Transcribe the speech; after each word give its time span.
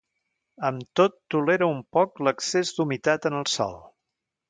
Amb 0.69 0.85
tot 0.99 1.17
tolera 1.35 1.69
un 1.75 1.83
poc 1.99 2.25
l'excés 2.29 2.75
d'humitat 2.79 3.33
en 3.33 3.41
el 3.43 3.51
sòl. 3.59 3.83